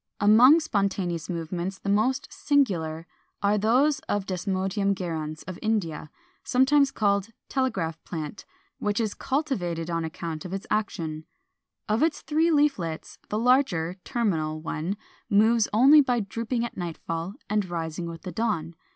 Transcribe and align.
]474. 0.19 0.33
Among 0.47 0.59
spontaneous 0.59 1.29
movements 1.29 1.77
the 1.77 1.87
most 1.87 2.33
singular 2.33 3.05
are 3.43 3.59
those 3.59 3.99
of 4.09 4.25
Desmodium 4.25 4.95
gyrans 4.95 5.43
of 5.47 5.59
India, 5.61 6.09
sometimes 6.43 6.89
called 6.89 7.27
Telegraph 7.49 8.03
plant, 8.03 8.43
which 8.79 8.99
is 8.99 9.13
cultivated 9.13 9.91
on 9.91 10.03
account 10.03 10.43
of 10.43 10.49
this 10.49 10.65
action. 10.71 11.25
Of 11.87 12.01
its 12.01 12.21
three 12.21 12.49
leaflets, 12.49 13.19
the 13.29 13.37
larger 13.37 13.97
(terminal) 14.03 14.59
one 14.59 14.97
moves 15.29 15.67
only 15.71 16.01
by 16.01 16.19
drooping 16.19 16.65
at 16.65 16.75
nightfall 16.75 17.35
and 17.47 17.69
rising 17.69 18.07
with 18.07 18.23
the 18.23 18.31
dawn. 18.31 18.73